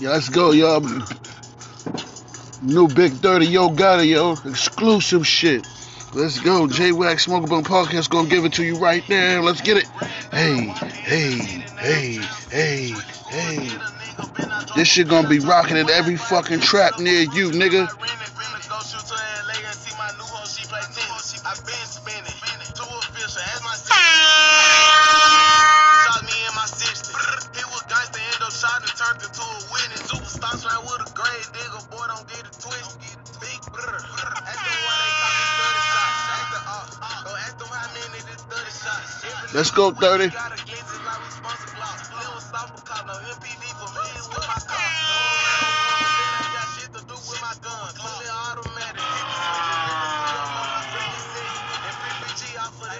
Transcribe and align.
Yeah, 0.00 0.10
let's 0.10 0.28
go, 0.28 0.50
y'all. 0.50 0.80
New 2.62 2.88
Big 2.88 3.12
30, 3.12 3.46
yo, 3.46 3.68
got 3.68 4.00
it, 4.00 4.06
yo. 4.06 4.32
Exclusive 4.44 5.26
shit. 5.26 5.66
Let's 6.14 6.40
go. 6.40 6.66
J 6.66 6.92
Wax 6.92 7.24
Smoke 7.24 7.48
Bone 7.48 7.64
Podcast 7.64 8.08
gonna 8.08 8.28
give 8.28 8.44
it 8.44 8.54
to 8.54 8.64
you 8.64 8.76
right 8.76 9.06
now. 9.08 9.40
Let's 9.42 9.60
get 9.60 9.76
it. 9.76 9.86
Hey, 10.30 10.66
hey, 10.66 11.38
hey, 11.78 12.20
hey, 12.50 12.94
hey. 13.28 13.68
This 14.76 14.88
shit 14.88 15.08
gonna 15.08 15.28
be 15.28 15.40
rocking 15.40 15.76
in 15.76 15.90
every 15.90 16.16
fucking 16.16 16.60
trap 16.60 16.98
near 16.98 17.20
you, 17.20 17.50
nigga. 17.50 17.88
Let's 39.54 39.70
go, 39.70 39.92
30. 39.92 40.34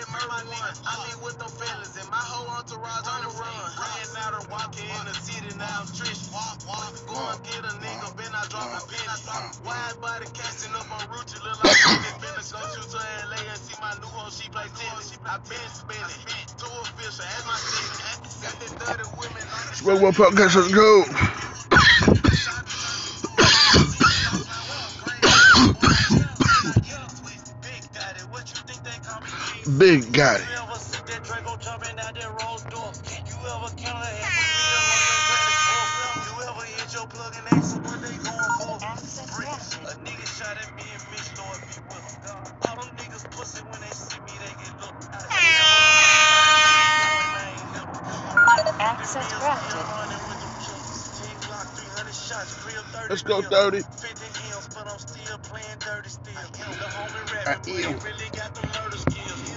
That's 0.05 0.29
my 0.29 0.45
one. 0.45 0.75
I 0.85 0.95
live 1.09 1.23
with 1.25 1.39
no 1.41 1.49
fellas 1.49 1.97
and 1.97 2.09
my 2.11 2.21
whole 2.21 2.49
entourage 2.53 3.09
on 3.09 3.25
the 3.25 3.33
run. 3.41 3.65
Ran 3.73 4.05
out 4.21 4.37
walking 4.53 4.85
in 4.85 5.05
the 5.09 5.17
city, 5.17 5.49
now 5.57 5.81
I'm 5.81 5.89
trish. 5.89 6.29
Go 7.09 7.17
and 7.17 7.41
get 7.45 7.65
a 7.65 7.73
nigga, 7.81 8.13
then 8.17 8.33
I 8.37 8.45
drop 8.53 8.69
a 8.69 8.85
pin. 8.85 9.01
Wide 9.65 9.97
body 10.05 10.27
catching 10.37 10.75
up 10.77 10.93
on 10.93 11.09
Look 11.09 11.65
like 11.65 11.81
I'm 11.89 12.05
go 12.21 12.61
shoot 12.77 12.91
to 12.93 13.01
LA 13.33 13.41
and 13.49 13.61
see 13.65 13.77
my 13.81 13.97
new 13.97 14.13
hoe. 14.13 14.29
She 14.29 14.49
play 14.53 14.69
tennis. 14.77 15.17
I 15.25 15.39
been 15.49 15.69
spinning. 15.73 16.21
Two 16.61 16.69
official, 16.85 17.25
as 17.25 17.45
my 17.49 17.57
city. 17.57 18.45
Got 18.45 18.55
the 18.61 18.69
dirty 18.77 19.09
women. 19.17 19.45
Smoke 19.73 20.03
one 20.03 20.13
podcast, 20.13 20.53
let's 20.53 20.75
go. 20.75 21.54
Big 29.67 30.13
got 30.13 30.41
it. 30.41 30.49
Access 48.81 49.33
granted. 49.33 49.87
Let's 53.11 53.23
go, 53.23 53.43
30. 53.43 53.83
I 57.47 57.57
am. 57.87 58.01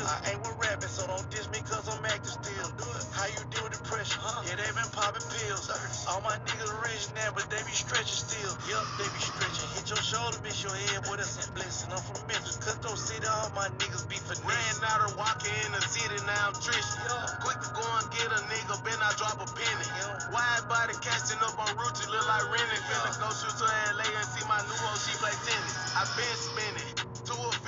I 0.08 0.32
ain't 0.32 0.40
with 0.40 0.56
rapping, 0.64 0.88
so 0.88 1.04
don't 1.04 1.28
diss 1.28 1.52
me 1.52 1.60
cause 1.68 1.84
I'm 1.92 2.00
acting 2.08 2.32
still. 2.32 2.68
How 3.12 3.28
you 3.28 3.44
deal 3.52 3.68
with 3.68 3.76
depression? 3.76 4.24
Yeah, 4.48 4.56
they 4.56 4.72
been 4.72 4.88
popping 4.96 5.28
pills. 5.36 5.68
All 6.08 6.24
my 6.24 6.40
niggas 6.48 6.72
rich 6.80 7.12
now, 7.12 7.36
but 7.36 7.52
they 7.52 7.60
be 7.68 7.76
stretching 7.76 8.16
still. 8.16 8.56
Yup, 8.72 8.88
they 8.96 9.04
be 9.04 9.20
stretching. 9.20 9.68
Hit 9.76 9.92
your 9.92 10.00
shoulder, 10.00 10.40
miss 10.48 10.64
your 10.64 10.72
head, 10.72 11.04
boy, 11.04 11.20
that's 11.20 11.36
a 11.44 11.52
blessing. 11.52 11.92
I'm 11.92 12.00
from 12.00 12.24
Memphis, 12.24 12.56
Cutthroat 12.64 12.96
City, 12.96 13.28
all 13.28 13.52
my 13.52 13.68
niggas 13.84 14.08
be 14.08 14.16
finesse. 14.16 14.48
Ran 14.48 14.76
out 14.88 15.12
and 15.12 15.14
walking 15.20 15.52
in 15.68 15.76
the 15.76 15.84
city, 15.84 16.16
now 16.24 16.52
I'm 16.52 16.56
trishy. 16.56 17.04
Quick 17.44 17.60
to 17.60 17.70
go 17.76 17.84
and 18.00 18.08
get 18.16 18.32
a 18.32 18.40
nigga, 18.48 18.80
been 18.88 19.00
I 19.04 19.12
drop 19.20 19.44
a 19.44 19.48
penny. 19.60 19.88
Yeah. 19.92 20.32
Wide 20.32 20.64
body 20.72 20.96
casting 21.04 21.44
up 21.44 21.60
on 21.60 21.68
you 21.76 22.08
look 22.16 22.24
like 22.32 22.48
Rennie. 22.48 22.80
Finna 22.88 23.12
go 23.20 23.28
shoot 23.36 23.56
to 23.60 23.68
LA 23.68 24.08
and 24.08 24.28
see 24.32 24.46
my 24.48 24.60
new 24.72 24.80
hoe, 24.88 25.00
she 25.04 25.12
play 25.20 25.36
tennis. 25.44 25.76
I 26.00 26.08
been 26.16 26.38
spinning. 26.40 26.87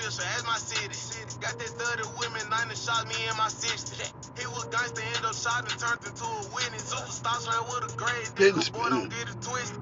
Official, 0.10 0.26
as 0.36 0.46
my 0.46 0.58
city. 0.58 1.38
Got 1.40 1.60
that 1.60 1.68
30 1.68 2.04
women, 2.20 2.50
90 2.50 2.76
shot 2.76 3.08
me 3.08 3.14
in 3.30 3.38
my 3.38 3.48
60. 3.48 4.04
He 4.40 4.48
was 4.48 4.66
end 4.66 5.26
up 5.26 5.36
shot 5.36 5.70
and 5.70 5.80
turned 5.80 6.02
into 6.06 6.24
a 6.24 6.50
winning. 6.56 6.80
Superstar 6.80 7.38
ran 7.46 7.64
with 7.70 7.94
a 7.94 7.98
grade 7.98 8.36
boy, 8.72 8.90
don't 8.90 9.10
get 9.10 9.30
it 9.30 9.42
twisted. 9.42 9.82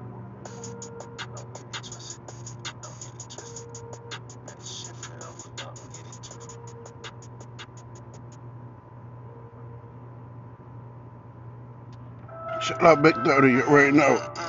Shut 12.60 12.82
up, 12.82 13.02
Big 13.02 13.14
30 13.14 13.54
right 13.72 13.94
now. 13.94 14.47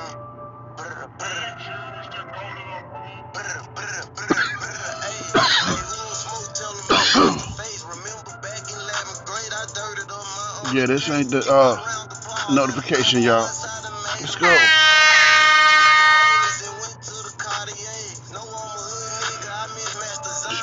Yeah, 10.72 10.86
this 10.86 11.10
ain't 11.10 11.30
the 11.30 11.44
uh, 11.50 12.54
notification, 12.54 13.22
y'all. 13.22 13.40
Let's 13.40 14.36
go. 14.36 14.46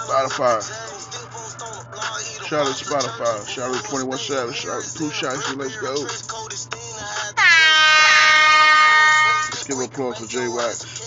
Spotify. 0.08 0.64
Shout 2.48 2.68
out 2.68 2.76
to 2.78 2.86
Spotify. 2.86 3.48
Shout 3.50 3.76
out 3.76 3.84
to 3.84 3.90
21 3.90 4.18
Savage. 4.18 4.56
Shout 4.56 4.78
out 4.78 4.84
to 4.84 4.98
Pooh 4.98 5.10
Shiesty. 5.10 5.58
Let's 5.58 5.76
go. 5.76 5.94
Let's 9.52 9.64
give 9.68 9.78
an 9.78 9.86
applause 9.86 10.20
for 10.20 10.28
Jay 10.28 10.48
Wax. 10.48 11.07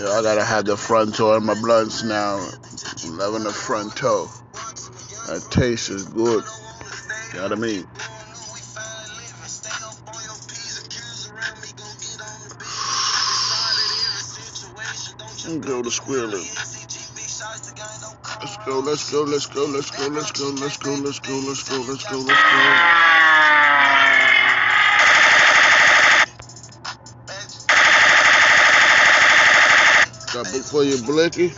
Yeah, 0.00 0.08
I 0.12 0.22
gotta 0.22 0.42
have 0.42 0.64
the 0.64 0.78
front 0.78 1.14
toe 1.14 1.36
in 1.36 1.44
my 1.44 1.52
blunts 1.60 2.02
now. 2.02 2.36
I'm 3.04 3.18
loving 3.18 3.44
the 3.44 3.52
front 3.52 3.94
toe. 3.94 4.30
That 5.26 5.46
taste 5.50 5.90
is 5.90 6.04
good. 6.04 6.42
You 7.32 7.36
know 7.36 7.42
what 7.42 7.52
I 7.52 7.56
mean? 7.56 7.86
Go 15.60 15.82
to 15.82 15.90
squirrely. 15.90 16.48
Let's 18.40 18.56
go, 18.64 18.78
let's 18.78 19.10
go, 19.10 19.22
let's 19.24 19.46
go, 19.46 19.66
let's 19.66 19.90
go, 19.90 20.08
let's 20.08 20.32
go, 20.32 20.48
let's 20.48 20.78
go, 20.78 20.94
let's 20.94 21.18
go, 21.18 21.34
let's 21.46 21.68
go, 21.68 21.76
let's 21.86 22.04
go, 22.04 22.18
let's 22.20 22.42
go. 22.42 23.09
Book 30.52 30.64
for 30.64 30.82
you, 30.82 31.00
Blicky. 31.02 31.48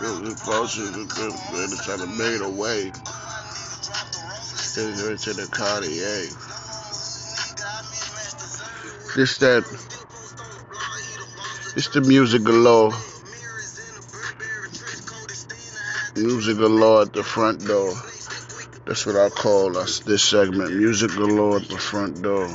This 0.00 0.44
bullshit 0.44 0.94
is. 0.94 1.80
Trying 1.84 2.00
to 2.00 2.06
make 2.06 2.42
a 2.42 2.50
way. 2.50 2.92
Getting 4.74 5.10
into 5.10 5.32
the 5.32 5.48
Cartier. 5.50 6.28
This 9.16 9.38
that. 9.38 9.64
It's 11.74 11.88
the 11.88 12.02
music 12.02 12.44
galore. 12.44 12.92
Music 16.14 16.58
galore 16.58 17.02
at 17.02 17.12
the 17.14 17.22
front 17.22 17.66
door. 17.66 17.94
That's 18.84 19.06
what 19.06 19.16
I 19.16 19.30
call 19.30 19.78
us 19.78 20.00
this 20.00 20.22
segment. 20.22 20.76
Music 20.76 21.10
galore 21.12 21.56
at 21.56 21.68
the 21.68 21.78
front 21.78 22.20
door. 22.20 22.54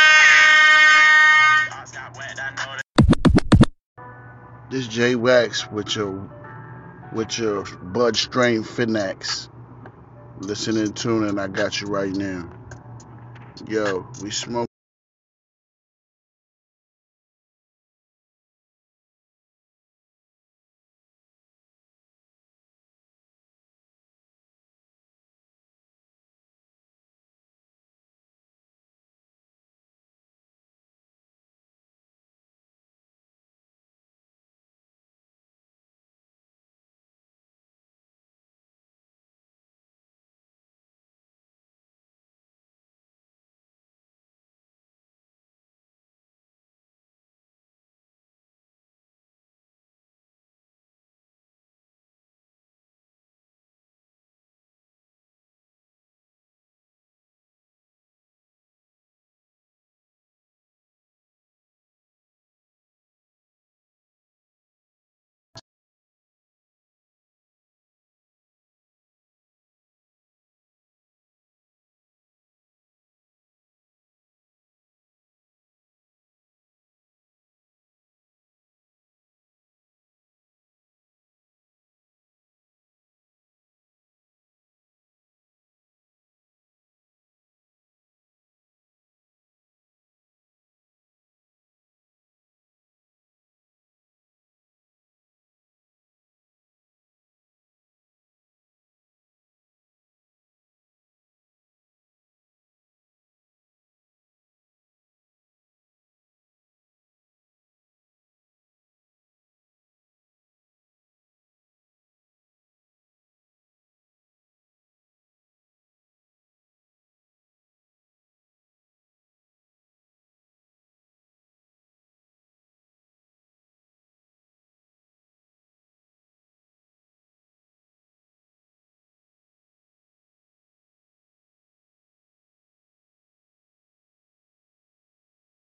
This 4.71 4.87
J 4.87 5.15
Wax 5.15 5.69
with 5.69 5.97
your 5.97 6.31
with 7.13 7.37
your 7.37 7.65
Bud 7.65 8.15
Strain 8.15 8.63
Finax. 8.63 9.49
Listening 10.39 10.93
to 10.93 11.23
and 11.25 11.41
I 11.41 11.49
got 11.49 11.81
you 11.81 11.87
right 11.87 12.13
now. 12.13 12.49
Yo, 13.67 14.07
we 14.23 14.31
smoke. 14.31 14.70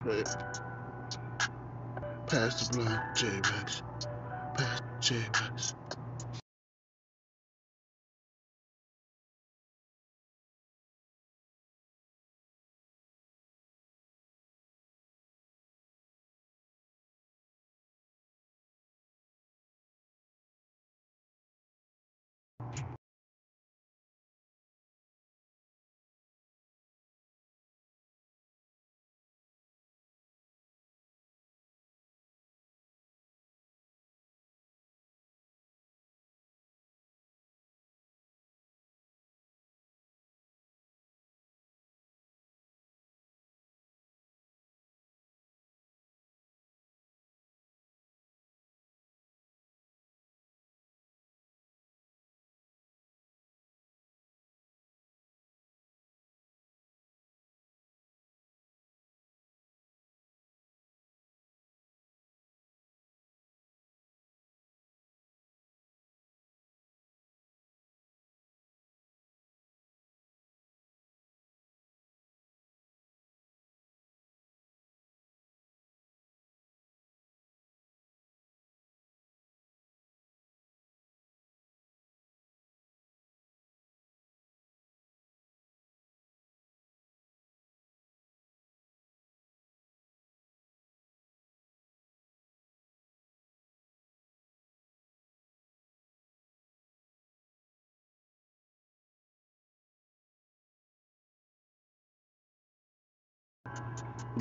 Hey, 0.03 0.23
Pass 2.27 2.67
the 2.67 2.77
blunt, 2.77 3.01
J 3.17 3.27
Wax. 3.53 3.83
Pass 4.57 4.81
J 5.01 5.15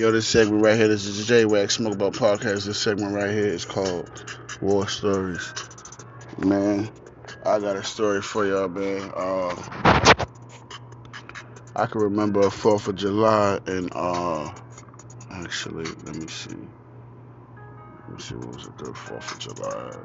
Yo, 0.00 0.10
this 0.10 0.26
segment 0.26 0.62
right 0.62 0.78
here, 0.78 0.88
this 0.88 1.04
is 1.04 1.26
J 1.26 1.44
Wax 1.44 1.74
Smoke 1.74 1.92
About 1.92 2.14
Podcast. 2.14 2.64
This 2.64 2.80
segment 2.80 3.14
right 3.14 3.32
here 3.32 3.44
is 3.44 3.66
called 3.66 4.34
War 4.62 4.88
Stories. 4.88 5.52
Man, 6.38 6.88
I 7.44 7.58
got 7.58 7.76
a 7.76 7.84
story 7.84 8.22
for 8.22 8.46
y'all, 8.46 8.66
man. 8.70 9.12
Uh, 9.14 9.54
I 11.76 11.84
can 11.84 12.00
remember 12.00 12.40
4th 12.44 12.88
of 12.88 12.94
July 12.94 13.60
and, 13.66 13.90
uh, 13.92 14.50
actually, 15.32 15.84
let 15.84 16.16
me 16.16 16.28
see. 16.28 16.56
Let 18.08 18.16
me 18.16 18.22
see, 18.22 18.36
what 18.36 18.54
was 18.54 18.66
it, 18.68 18.78
the 18.78 18.84
4th 18.84 19.32
of 19.32 19.38
July? 19.38 19.96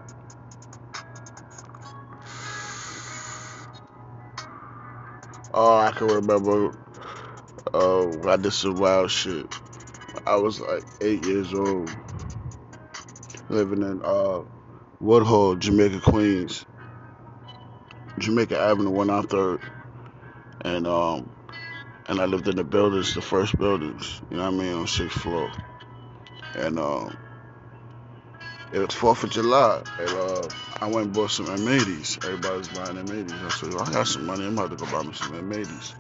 Oh, 5.54 5.78
I 5.78 5.92
can 5.92 6.08
remember, 6.08 6.78
uh, 7.74 8.30
I 8.30 8.36
did 8.36 8.52
some 8.52 8.76
wild 8.76 9.10
shit. 9.10 9.58
I 10.26 10.38
was 10.38 10.60
like 10.60 10.86
eight 11.02 11.26
years 11.26 11.54
old, 11.54 11.92
living 13.50 13.84
in 13.84 14.02
uh, 14.04 14.42
Woodhull, 15.00 15.56
Jamaica, 15.56 16.02
Queens, 16.02 16.66
Jamaica 18.20 18.60
Avenue, 18.60 18.90
one 18.92 19.10
on 19.10 19.28
third, 19.28 19.62
and 20.62 20.88
um, 20.88 21.30
and 22.08 22.20
I 22.20 22.26
lived 22.26 22.48
in 22.48 22.56
the 22.56 22.64
buildings, 22.64 23.14
the 23.14 23.22
first 23.22 23.58
buildings, 23.58 24.22
you 24.32 24.38
know 24.38 24.44
what 24.44 24.54
I 24.54 24.58
mean, 24.58 24.74
on 24.74 24.88
sixth 24.88 25.20
floor, 25.20 25.52
and 26.56 26.80
um, 26.80 27.18
it 28.72 28.80
was 28.80 28.96
Fourth 28.96 29.24
of 29.24 29.30
July, 29.30 29.82
and 30.00 30.10
uh, 30.10 30.50
I 30.82 30.88
went 30.88 31.06
and 31.08 31.14
bought 31.14 31.32
some 31.32 31.46
M80s. 31.48 32.24
Everybody's 32.26 32.68
buying 32.70 32.96
M80s. 32.96 33.46
I 33.46 33.50
said, 33.50 33.70
I 33.76 33.92
got 33.92 34.08
some 34.08 34.26
money, 34.26 34.46
I'm 34.46 34.58
about 34.58 34.72
to 34.72 34.78
go 34.78 34.92
buy 34.92 35.04
me 35.04 35.14
some 35.14 35.34
M80s. 35.34 35.94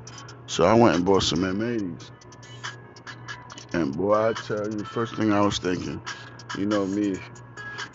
So 0.48 0.66
I 0.66 0.74
went 0.74 0.96
and 0.96 1.06
bought 1.06 1.24
some 1.24 1.40
M80s. 1.42 2.12
And 3.76 3.98
boy, 3.98 4.30
I 4.30 4.34
tell 4.34 4.72
you, 4.72 4.86
first 4.86 5.16
thing 5.16 5.34
I 5.34 5.42
was 5.42 5.58
thinking, 5.60 6.02
you 6.58 6.66
know 6.66 6.86
me, 6.86 7.20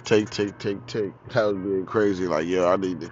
take, 0.04 0.28
take, 0.28 0.58
take, 0.58 0.84
take. 0.87 1.14
That 1.28 1.44
was 1.44 1.56
being 1.56 1.87
crazy. 1.87 2.26
Like, 2.26 2.46
yo, 2.46 2.70
I 2.70 2.76
need 2.76 3.00
to 3.00 3.10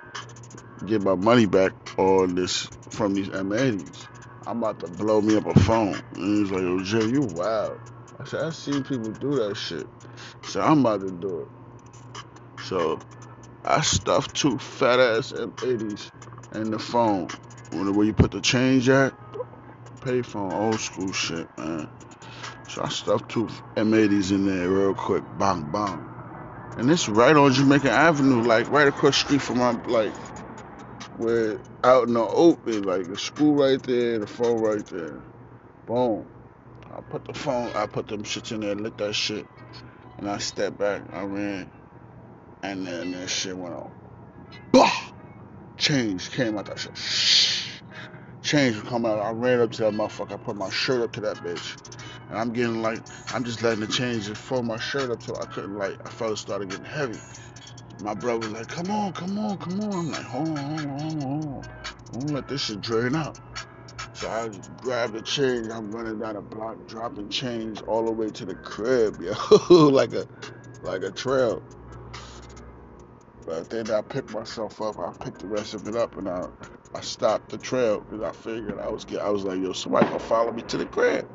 get 0.85 1.01
my 1.01 1.15
money 1.15 1.47
back 1.47 1.73
on 1.97 2.35
this 2.35 2.69
from 2.91 3.15
these 3.15 3.29
M80s. 3.29 4.07
I'm 4.47 4.59
about 4.59 4.81
to 4.81 4.89
blow 4.89 5.23
me 5.23 5.35
up 5.37 5.47
a 5.47 5.59
phone. 5.61 5.99
And 6.15 6.35
he 6.35 6.41
was 6.43 6.51
like, 6.51 6.61
yo, 6.61 6.83
Jay, 6.83 7.11
you 7.11 7.23
wild. 7.23 7.79
I 8.21 8.25
said, 8.27 8.45
I 8.45 8.51
seen 8.51 8.85
people 8.85 9.13
do 9.13 9.37
that 9.37 9.57
shit. 9.57 9.89
So 10.45 10.61
I'm 10.61 10.81
about 10.81 11.01
to 11.01 11.11
do 11.11 11.41
it. 11.41 11.49
So 12.65 13.01
I 13.65 13.81
stuffed 13.81 14.37
two 14.37 14.59
fat 14.59 15.01
ass 15.01 15.33
M80s 15.33 16.11
in 16.55 16.71
the 16.71 16.79
phone. 16.79 17.29
Where 17.71 18.05
you 18.05 18.13
put 18.13 18.31
the 18.31 18.43
change 18.43 18.91
at, 18.91 19.15
payphone, 20.01 20.53
old 20.53 20.81
school 20.81 21.13
shit, 21.13 21.49
man. 21.57 21.89
So 22.69 22.83
I 22.83 22.91
stuffed 22.91 23.31
two 23.31 23.49
M80s 23.77 24.31
in 24.31 24.45
there 24.45 24.69
real 24.69 24.95
quick, 24.95 25.25
bang 25.39 25.63
bang. 25.73 26.07
And 26.77 26.91
it's 26.91 27.09
right 27.09 27.35
on 27.35 27.53
Jamaica 27.53 27.91
Avenue, 27.91 28.43
like 28.43 28.71
right 28.71 28.87
across 28.87 29.23
the 29.23 29.27
street 29.27 29.43
from 29.43 29.59
my 29.59 29.71
like 29.87 30.13
where 31.17 31.59
out 31.83 32.09
in 32.09 32.15
the 32.15 32.21
open, 32.21 32.83
like 32.83 33.09
the 33.09 33.17
school 33.17 33.55
right 33.55 33.83
there, 33.83 34.19
the 34.19 34.27
phone 34.27 34.61
right 34.61 34.87
there. 34.87 35.21
Boom. 35.87 36.27
I 36.95 37.01
put 37.01 37.25
the 37.25 37.33
phone, 37.33 37.73
I 37.75 37.87
put 37.87 38.07
them 38.07 38.23
shits 38.23 38.53
in 38.53 38.61
there, 38.61 38.75
lit 38.75 38.99
that 38.99 39.15
shit, 39.15 39.47
and 40.19 40.29
I 40.29 40.37
stepped 40.39 40.79
back, 40.79 41.03
I 41.13 41.23
ran, 41.23 41.71
and 42.63 42.87
then 42.87 43.13
that 43.13 43.29
shit 43.29 43.57
went 43.57 43.75
on. 43.75 43.91
Bah! 44.73 44.93
Change 45.79 46.31
came 46.33 46.59
out 46.59 46.67
that 46.67 46.79
shit. 46.79 46.97
Shh. 46.97 47.81
Change 48.43 48.77
was 48.77 48.89
coming 48.89 49.11
out. 49.11 49.21
I 49.21 49.31
ran 49.31 49.61
up 49.61 49.73
to 49.73 49.83
that 49.83 49.95
motherfucker. 49.95 50.33
I 50.33 50.37
put 50.37 50.57
my 50.57 50.71
shirt 50.71 51.03
up 51.03 51.13
to 51.13 51.21
that 51.23 51.37
bitch. 51.39 51.98
And 52.29 52.39
I'm 52.39 52.53
getting 52.53 52.83
like, 52.83 53.01
I'm 53.35 53.45
just 53.45 53.63
letting 53.63 53.81
the 53.81 53.87
change 53.87 54.29
and 54.29 54.37
fold 54.37 54.67
my 54.67 54.79
shirt 54.79 55.11
up 55.11 55.21
till 55.23 55.39
I 55.39 55.47
couldn't 55.47 55.77
like, 55.79 55.99
I 56.07 56.11
felt 56.11 56.33
it 56.33 56.37
started 56.39 56.71
getting 56.71 56.85
heavy. 56.85 57.19
My 58.01 58.15
brother 58.15 58.41
was 58.41 58.51
like, 58.51 58.69
come 58.69 58.91
on, 58.91 59.13
come 59.15 59.39
on, 59.39 59.59
come 59.59 59.81
on. 59.81 59.93
I'm 59.93 60.11
like, 60.13 60.23
hold 60.25 60.49
on, 60.49 60.57
hold 60.57 60.81
on, 60.81 61.21
hold 61.21 61.65
on. 61.65 61.69
Don't 62.13 62.35
let 62.35 62.49
this 62.49 62.63
shit 62.65 62.81
drain 62.81 63.15
out. 63.15 63.39
So 64.15 64.29
I 64.29 64.51
grabbed 64.83 65.15
the 65.15 65.23
change. 65.23 65.71
I'm 65.71 65.91
running 65.93 66.19
down 66.19 66.35
the 66.35 66.43
block, 66.43 66.87
dropping 66.89 67.29
change 67.31 67.83
all 67.83 68.05
the 68.05 68.13
way 68.13 68.31
to 68.31 68.45
the 68.45 68.55
crib, 68.57 69.21
yo, 69.23 69.33
like 69.89 70.13
a 70.13 70.27
like 70.83 71.03
a 71.03 71.11
trail. 71.11 71.63
But 73.47 73.71
then 73.71 73.91
I 73.91 74.03
picked 74.03 74.33
myself 74.33 74.83
up. 74.83 74.99
I 74.99 75.13
picked 75.25 75.41
the 75.41 75.49
rest 75.49 75.75
of 75.75 75.87
it 75.89 75.97
up, 75.97 76.17
and 76.17 76.29
I 76.29 76.49
I 76.95 77.01
stopped 77.01 77.51
the 77.51 77.59
trail 77.59 78.01
because 78.01 78.23
I 78.23 78.33
figured 78.33 78.79
I 78.81 78.89
was. 78.89 79.07
I 79.21 79.31
was 79.31 79.45
like, 79.45 79.61
yo, 79.61 79.73
somebody 79.73 80.07
gonna 80.07 80.19
follow 80.21 80.53
me 80.53 80.63
to 80.63 80.79
the 80.79 80.87
crib. 80.87 81.29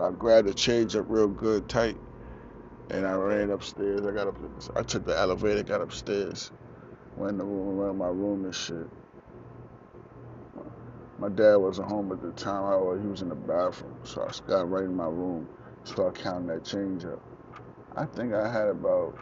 I 0.00 0.10
grabbed 0.12 0.48
the 0.48 0.54
change 0.54 0.96
up 0.96 1.06
real 1.08 1.28
good, 1.28 1.68
tight, 1.68 1.96
and 2.90 3.06
I 3.06 3.14
ran 3.14 3.50
upstairs. 3.50 4.06
I 4.06 4.12
got 4.12 4.28
up. 4.28 4.36
I 4.76 4.82
took 4.82 5.04
the 5.06 5.18
elevator, 5.18 5.62
got 5.62 5.82
upstairs, 5.82 6.52
went 7.16 7.32
in 7.32 7.38
the 7.38 7.44
room, 7.44 7.78
around 7.80 7.98
my 7.98 8.08
room 8.08 8.44
and 8.44 8.54
shit. 8.54 8.88
My 11.18 11.28
dad 11.30 11.56
wasn't 11.56 11.88
home 11.88 12.12
at 12.12 12.22
the 12.22 12.32
time. 12.32 12.64
I 12.64 12.76
was, 12.76 13.00
he 13.00 13.08
was 13.08 13.22
in 13.22 13.28
the 13.28 13.34
bathroom, 13.36 13.96
so 14.04 14.22
I 14.22 14.48
got 14.48 14.70
right 14.70 14.84
in 14.84 14.94
my 14.96 15.06
room, 15.06 15.48
started 15.84 16.22
counting 16.22 16.48
that 16.48 16.64
change 16.64 17.04
up. 17.04 17.20
I 17.96 18.06
think 18.06 18.34
I 18.34 18.50
had 18.52 18.68
about 18.68 19.16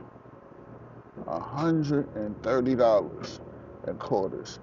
hundred 1.28 2.14
and 2.16 2.40
thirty 2.42 2.75
dollars 2.75 3.40
in 3.87 3.96
quarters. 3.96 4.58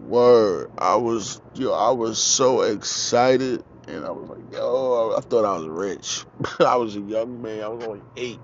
Word, 0.00 0.70
I 0.78 0.96
was 0.96 1.40
yo, 1.54 1.72
I 1.72 1.90
was 1.92 2.18
so 2.18 2.62
excited, 2.62 3.64
and 3.86 4.04
I 4.04 4.10
was 4.10 4.28
like, 4.28 4.52
yo, 4.52 5.14
I 5.16 5.20
thought 5.20 5.44
I 5.44 5.56
was 5.58 5.68
rich. 5.68 6.24
I 6.60 6.76
was 6.76 6.96
a 6.96 7.00
young 7.00 7.40
man. 7.40 7.62
I 7.62 7.68
was 7.68 7.84
only 7.84 8.02
eight. 8.16 8.40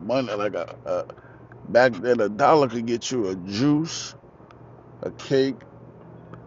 Money 0.00 0.32
like 0.32 0.54
a, 0.54 0.76
a 0.84 1.04
back 1.68 1.92
then, 1.92 2.20
a 2.20 2.28
dollar 2.28 2.68
could 2.68 2.86
get 2.86 3.10
you 3.10 3.28
a 3.28 3.36
juice, 3.36 4.14
a 5.02 5.10
cake, 5.12 5.56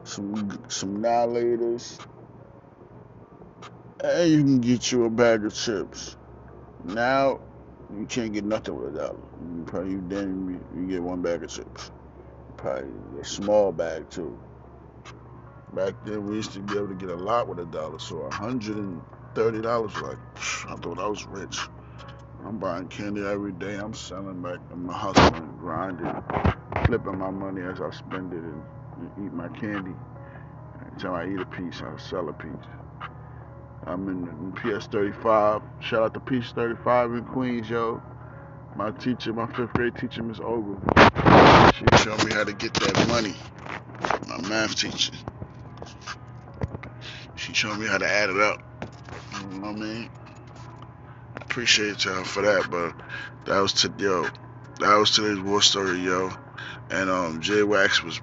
some 0.03 0.63
some 0.67 1.01
Now 1.01 1.24
and 1.24 1.34
Laters, 1.34 2.00
and 4.03 4.32
you 4.32 4.39
can 4.39 4.60
get 4.60 4.91
you 4.91 5.05
a 5.05 5.10
bag 5.10 5.46
of 5.46 5.55
chips. 5.55 6.17
Now 6.84 7.39
you 7.98 8.05
can't 8.08 8.34
get 8.34 8.44
nothing 8.44 8.75
with 8.75 8.96
a 8.96 8.98
dollar. 8.98 9.20
You 9.58 9.63
probably 9.65 9.96
then 9.96 10.62
you 10.75 10.88
get 10.88 11.01
one 11.01 11.22
bag 11.22 11.44
of 11.44 11.50
chips. 11.50 11.91
Probably 12.58 12.89
a 13.22 13.25
small 13.25 13.72
bag 13.72 14.10
too. 14.10 14.38
Back 15.74 15.93
then 16.05 16.25
we 16.25 16.36
used 16.36 16.53
to 16.53 16.60
be 16.60 16.75
able 16.77 16.89
to 16.89 16.93
get 16.95 17.10
a 17.10 17.15
lot 17.15 17.48
with 17.48 17.60
a 17.60 17.65
dollar, 17.65 18.00
so 18.00 18.22
a 18.22 18.34
hundred 18.34 18.77
and 18.77 19.01
thirty 19.34 19.62
dollars 19.62 19.95
like 20.01 20.17
I 20.67 20.75
thought 20.75 21.00
I 21.00 21.07
was 21.07 21.25
rich. 21.25 21.60
I'm 22.45 22.60
buying 22.60 22.88
candy 22.88 23.25
every 23.25 23.51
day. 23.53 23.75
I'm 23.75 23.93
selling 23.93 24.41
back. 24.41 24.60
I'm 24.72 24.88
hustling, 24.88 25.57
grinding, 25.57 26.24
flipping 26.86 27.17
my 27.17 27.31
money 27.31 27.62
as 27.62 27.81
I 27.81 27.89
spend 27.91 28.34
it 28.34 28.43
and, 28.43 28.63
and 28.98 29.25
eat 29.25 29.34
my 29.34 29.48
candy. 29.50 29.95
Time 31.00 31.13
I 31.13 31.27
eat 31.27 31.41
a 31.41 31.45
piece, 31.45 31.81
I 31.81 31.98
sell 31.98 32.29
a 32.29 32.34
piece. 32.34 32.51
I'm 33.86 34.07
in, 34.07 34.27
in 34.29 34.51
PS 34.53 34.88
35. 34.88 35.62
Shout 35.81 36.03
out 36.03 36.13
to 36.13 36.19
PS 36.22 36.51
35 36.53 37.13
in 37.15 37.25
Queens, 37.25 37.69
yo. 37.69 38.01
My 38.77 38.91
teacher, 38.91 39.34
my 39.34 39.45
fifth 39.48 39.74
grade 39.74 39.95
teacher, 39.95 40.24
Miss 40.24 40.39
Ogle. 40.39 40.79
She 41.75 41.86
showed 41.98 42.24
me 42.24 42.34
how 42.34 42.45
to 42.45 42.53
get 42.53 42.74
that 42.75 43.07
money. 43.10 43.34
My 44.27 44.48
math 44.48 44.75
teacher. 44.75 45.12
Showed 47.55 47.79
me 47.79 47.88
how 47.88 48.00
to 48.00 48.07
add 48.09 48.31
it 48.31 48.39
up. 48.41 48.62
You 49.41 49.47
know 49.47 49.67
what 49.69 49.77
I 49.77 49.79
mean? 49.79 50.12
Appreciate 51.43 52.05
y'all 52.05 52.25
for 52.25 52.43
that, 52.43 52.69
but 52.69 52.95
that 53.45 53.59
was 53.62 53.74
to 53.75 53.93
yo. 53.97 54.27
That 54.79 54.95
was 54.97 55.12
today's 55.12 55.39
war 55.41 55.62
story, 55.62 56.00
yo. 56.00 56.33
And 56.89 57.09
um, 57.09 57.41
J 57.41 57.63
Wax 57.63 58.03
was. 58.03 58.21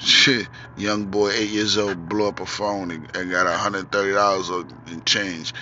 Young 0.76 1.06
boy, 1.06 1.30
eight 1.32 1.50
years 1.50 1.78
old, 1.78 2.08
blew 2.08 2.28
up 2.28 2.40
a 2.40 2.46
phone 2.46 2.90
and, 2.90 3.10
and 3.16 3.30
got 3.30 3.46
hundred 3.60 3.92
thirty 3.92 4.12
dollars 4.14 4.50
in 4.88 5.02
change. 5.06 5.54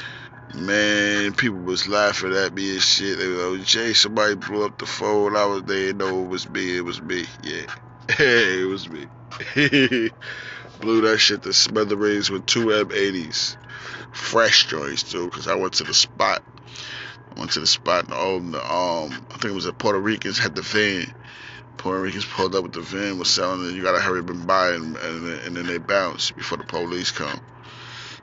Man, 0.54 1.34
people 1.34 1.61
was 1.61 1.88
laughing 1.88 2.34
at 2.34 2.54
me 2.54 2.73
and 2.73 2.82
shit. 2.82 3.18
They 3.18 3.28
were 3.28 3.56
like, 3.56 3.66
Jay, 3.66 3.94
somebody 3.94 4.37
blew 4.37 4.64
up 4.64 4.78
the 4.78 4.87
phone. 4.87 5.37
I 5.37 5.46
was 5.46 5.64
there. 5.64 5.94
No, 5.94 6.25
it 6.25 6.28
was 6.28 6.49
me. 6.49 6.76
It 6.76 6.82
was 6.84 7.02
me. 7.02 7.26
Yeah. 7.42 7.66
Hey, 8.08 8.61
it 8.62 8.66
was 8.66 8.88
me. 8.88 9.08
Blew 10.85 11.00
that 11.00 11.17
shit 11.17 11.43
to 11.45 11.55
smithereens 11.55 12.31
with 12.31 12.45
two 12.45 12.67
M80s. 12.67 13.57
Fresh 14.12 14.67
joints, 14.67 15.03
too, 15.03 15.25
because 15.25 15.49
I 15.49 15.55
went 15.55 15.73
to 15.75 15.85
the 15.85 15.95
spot. 15.95 16.43
I 17.35 17.38
went 17.38 17.53
to 17.53 17.61
the 17.61 17.67
spot 17.67 18.05
and 18.05 18.12
all 18.12 18.38
the, 18.38 18.59
um, 18.59 19.26
I 19.31 19.38
think 19.38 19.47
it 19.47 19.55
was 19.55 19.64
the 19.64 19.73
Puerto 19.73 19.99
Ricans 19.99 20.38
had 20.38 20.55
the 20.55 20.61
van. 20.61 21.11
Puerto 21.79 22.03
Ricans 22.03 22.26
pulled 22.26 22.55
up 22.55 22.64
with 22.64 22.75
the 22.75 22.83
van, 22.83 23.19
was 23.19 23.31
selling 23.31 23.67
it. 23.67 23.75
You 23.75 23.83
gotta 23.83 23.99
hurry 23.99 24.21
up 24.21 24.29
and 24.29 24.47
buy 24.47 24.73
it, 24.73 24.76
and, 24.76 24.95
and, 24.99 25.26
and 25.26 25.57
then 25.57 25.67
they 25.67 25.79
bounce 25.79 26.31
before 26.33 26.59
the 26.59 26.64
police 26.64 27.11
come. 27.11 27.41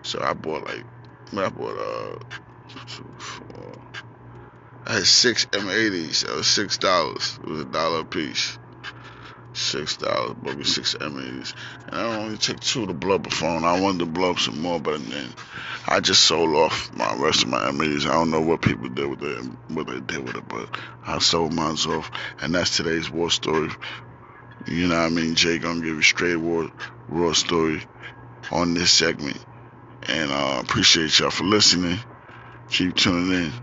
So 0.03 0.22
I 0.22 0.34
bought 0.34 0.65
like 0.65 0.86
I 1.34 1.50
bought 1.50 1.77
uh, 1.77 2.20
two, 2.86 3.06
four. 3.18 3.74
I 4.86 4.94
had 4.94 5.06
six 5.08 5.46
M80s. 5.48 6.27
That 6.27 6.36
was 6.36 6.48
six 6.48 6.77
dollars. 6.77 7.39
It 7.44 7.50
was 7.50 7.62
a 7.62 7.65
dollar 7.65 8.01
a 8.01 8.06
piece. 8.06 8.60
Six 9.53 9.98
dollars, 9.98 10.38
me 10.41 10.63
six 10.63 10.96
M80s, 10.96 11.53
and 11.88 11.96
I 11.96 12.15
only 12.17 12.38
took 12.38 12.60
two 12.62 12.86
to 12.88 12.93
blow 12.93 13.15
up 13.15 13.27
a 13.27 13.29
phone. 13.29 13.65
I 13.65 13.79
wanted 13.81 14.00
to 14.00 14.05
blow 14.05 14.31
up 14.31 14.39
some 14.39 14.62
more, 14.62 14.79
but 14.79 15.03
then 15.10 15.27
I 15.88 16.00
just 16.00 16.24
sold 16.24 16.55
off 16.55 16.89
my 16.96 17.13
rest 17.15 17.43
of 17.43 17.50
my 17.50 17.60
M80s. 17.60 18.05
I 18.05 18.13
don't 18.13 18.31
know 18.31 18.41
what 18.41 18.62
people 18.62 18.88
did 18.88 19.08
with 19.10 19.22
it, 19.24 19.46
what 19.67 19.88
they 19.88 20.00
did 20.00 20.25
with 20.25 20.38
it, 20.38 20.48
but 20.48 20.70
I 21.05 21.20
sold 21.20 21.53
mine 21.53 21.75
off, 21.89 22.12
and 22.41 22.55
that's 22.55 22.77
today's 22.77 23.12
war 23.12 23.29
story. 23.29 23.70
You 24.67 24.88
know 24.88 24.96
what 24.96 25.05
I 25.05 25.10
mean? 25.10 25.36
Jay 25.36 25.58
gonna 25.58 25.81
give 25.81 25.96
you 25.96 26.01
straight 26.01 26.38
war, 26.38 26.70
raw 27.10 27.34
story 27.34 27.84
on 28.51 28.74
this 28.74 28.91
segment. 28.91 29.43
And 30.08 30.31
uh, 30.31 30.60
appreciate 30.62 31.17
y'all 31.20 31.29
for 31.29 31.43
listening. 31.43 32.00
Keep 32.70 32.96
tuning 32.96 33.46
in. 33.46 33.53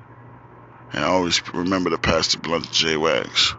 And 0.92 1.04
always 1.04 1.42
remember 1.54 1.90
to 1.90 1.99
pass 1.99 2.33
the 2.33 2.38
blunt 2.38 2.64
to 2.66 2.73
J 2.73 2.97
Wax. 2.97 3.54